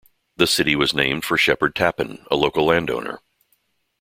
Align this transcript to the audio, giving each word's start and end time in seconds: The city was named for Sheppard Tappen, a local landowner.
The 0.35 0.47
city 0.47 0.75
was 0.75 0.95
named 0.95 1.25
for 1.25 1.37
Sheppard 1.37 1.75
Tappen, 1.75 2.25
a 2.31 2.35
local 2.35 2.65
landowner. 2.65 3.19